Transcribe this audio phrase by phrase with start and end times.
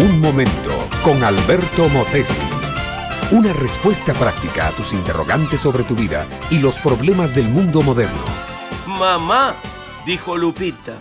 [0.00, 2.40] Un momento con Alberto Motesi.
[3.32, 8.22] Una respuesta práctica a tus interrogantes sobre tu vida y los problemas del mundo moderno.
[8.86, 9.56] Mamá,
[10.06, 10.98] dijo Lupita,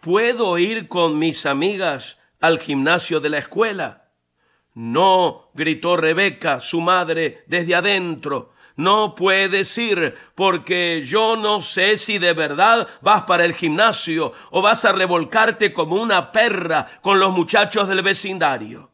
[0.00, 4.12] ¿puedo ir con mis amigas al gimnasio de la escuela?
[4.74, 8.52] No, gritó Rebeca, su madre, desde adentro.
[8.76, 14.62] No puedes ir porque yo no sé si de verdad vas para el gimnasio o
[14.62, 18.90] vas a revolcarte como una perra con los muchachos del vecindario.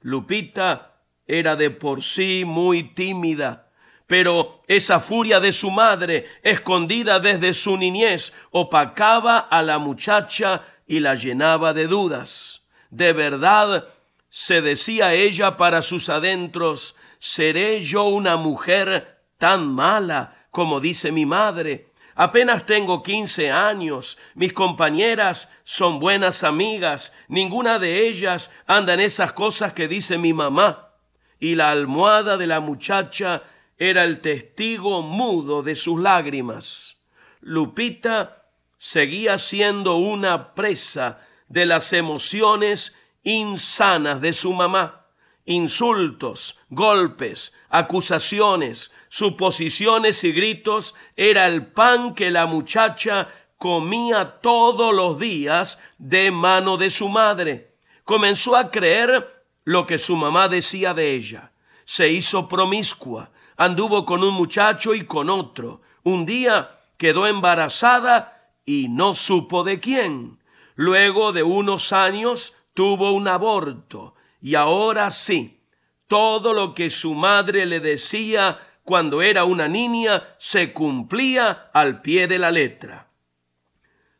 [0.00, 0.92] Lupita
[1.26, 3.70] era de por sí muy tímida,
[4.06, 11.00] pero esa furia de su madre, escondida desde su niñez, opacaba a la muchacha y
[11.00, 12.62] la llenaba de dudas.
[12.90, 13.88] De verdad,
[14.28, 16.94] se decía ella para sus adentros,
[17.24, 21.92] ¿seré yo una mujer tan mala como dice mi madre.
[22.16, 29.32] Apenas tengo 15 años, mis compañeras son buenas amigas, ninguna de ellas anda en esas
[29.32, 30.94] cosas que dice mi mamá.
[31.38, 33.44] Y la almohada de la muchacha
[33.78, 36.96] era el testigo mudo de sus lágrimas.
[37.40, 45.01] Lupita seguía siendo una presa de las emociones insanas de su mamá.
[45.44, 55.18] Insultos, golpes, acusaciones, suposiciones y gritos era el pan que la muchacha comía todos los
[55.18, 57.74] días de mano de su madre.
[58.04, 61.50] Comenzó a creer lo que su mamá decía de ella.
[61.84, 65.82] Se hizo promiscua, anduvo con un muchacho y con otro.
[66.04, 70.38] Un día quedó embarazada y no supo de quién.
[70.76, 75.60] Luego de unos años tuvo un aborto y ahora sí,
[76.08, 82.26] todo lo que su madre le decía cuando era una niña se cumplía al pie
[82.26, 83.08] de la letra.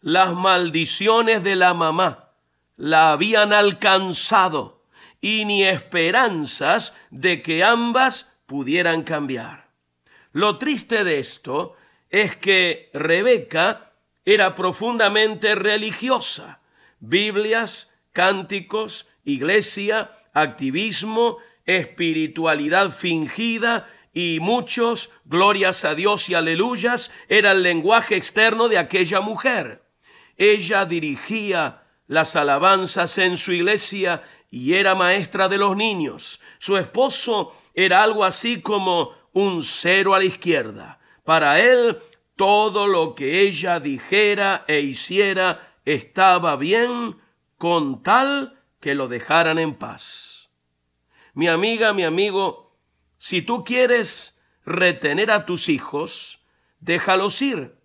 [0.00, 2.30] Las maldiciones de la mamá
[2.76, 4.82] la habían alcanzado
[5.20, 9.68] y ni esperanzas de que ambas pudieran cambiar.
[10.32, 11.76] Lo triste de esto
[12.10, 13.92] es que Rebeca
[14.24, 16.60] era profundamente religiosa.
[17.00, 27.62] Biblias, cánticos, iglesia, activismo, espiritualidad fingida y muchos, glorias a Dios y aleluyas, era el
[27.62, 29.82] lenguaje externo de aquella mujer.
[30.36, 36.40] Ella dirigía las alabanzas en su iglesia y era maestra de los niños.
[36.58, 40.98] Su esposo era algo así como un cero a la izquierda.
[41.22, 41.98] Para él,
[42.34, 47.16] todo lo que ella dijera e hiciera estaba bien
[47.56, 50.50] con tal que lo dejaran en paz.
[51.34, 52.76] Mi amiga, mi amigo,
[53.18, 56.40] si tú quieres retener a tus hijos,
[56.80, 57.76] déjalos ir.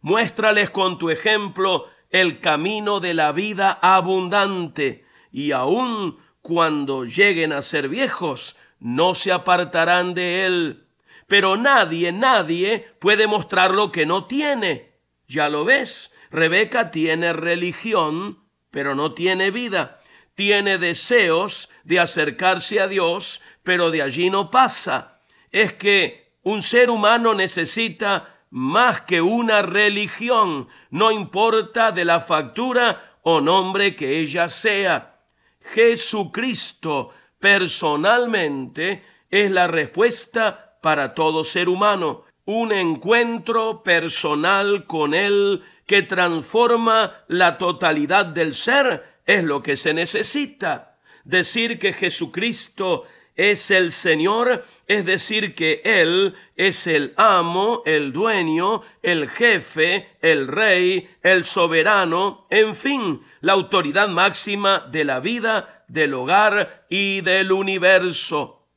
[0.00, 7.62] Muéstrales con tu ejemplo el camino de la vida abundante y aun cuando lleguen a
[7.62, 10.86] ser viejos, no se apartarán de él.
[11.26, 14.92] Pero nadie, nadie puede mostrar lo que no tiene.
[15.26, 18.45] Ya lo ves, Rebeca tiene religión,
[18.76, 20.02] pero no tiene vida.
[20.34, 25.18] Tiene deseos de acercarse a Dios, pero de allí no pasa.
[25.50, 33.16] Es que un ser humano necesita más que una religión, no importa de la factura
[33.22, 35.20] o nombre que ella sea.
[35.62, 46.02] Jesucristo personalmente es la respuesta para todo ser humano, un encuentro personal con Él que
[46.02, 50.98] transforma la totalidad del ser es lo que se necesita.
[51.24, 58.82] Decir que Jesucristo es el Señor, es decir, que Él es el amo, el dueño,
[59.02, 66.14] el jefe, el rey, el soberano, en fin, la autoridad máxima de la vida, del
[66.14, 68.68] hogar y del universo.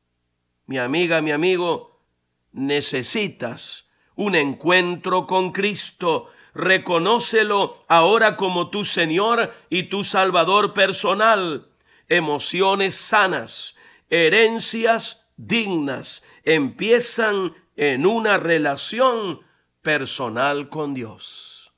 [0.65, 1.88] Mi amiga, mi amigo,
[2.51, 6.27] necesitas un encuentro con Cristo.
[6.53, 11.69] Reconócelo ahora como tu Señor y tu Salvador personal.
[12.07, 13.75] Emociones sanas,
[14.09, 19.39] herencias dignas empiezan en una relación
[19.81, 21.71] personal con Dios.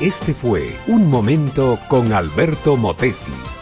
[0.00, 3.32] Este fue Un Momento con Alberto Motesi.